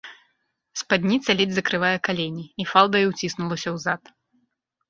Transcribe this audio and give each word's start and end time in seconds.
Спадніца 0.81 1.35
ледзь 1.41 1.55
закрывае 1.59 1.93
калені 2.09 2.45
і 2.65 2.67
фалдаю 2.73 3.05
ўціснулася 3.13 3.69
ў 3.75 3.83
зад. 3.85 4.01